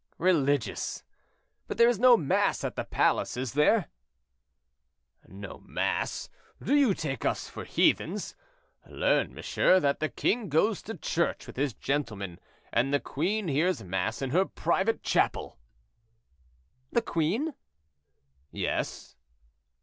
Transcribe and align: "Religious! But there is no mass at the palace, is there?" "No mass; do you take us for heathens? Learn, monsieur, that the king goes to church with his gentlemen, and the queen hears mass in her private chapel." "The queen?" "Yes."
"Religious! 0.17 1.03
But 1.67 1.77
there 1.77 1.87
is 1.87 1.99
no 1.99 2.17
mass 2.17 2.63
at 2.63 2.75
the 2.75 2.85
palace, 2.85 3.37
is 3.37 3.53
there?" 3.53 3.89
"No 5.27 5.59
mass; 5.63 6.27
do 6.59 6.73
you 6.73 6.95
take 6.95 7.23
us 7.23 7.47
for 7.47 7.65
heathens? 7.65 8.35
Learn, 8.87 9.31
monsieur, 9.31 9.79
that 9.79 9.99
the 9.99 10.09
king 10.09 10.49
goes 10.49 10.81
to 10.81 10.97
church 10.97 11.45
with 11.45 11.55
his 11.55 11.75
gentlemen, 11.75 12.39
and 12.73 12.91
the 12.91 12.99
queen 12.99 13.47
hears 13.47 13.83
mass 13.83 14.23
in 14.23 14.31
her 14.31 14.45
private 14.45 15.03
chapel." 15.03 15.59
"The 16.91 17.03
queen?" 17.03 17.53
"Yes." 18.51 19.15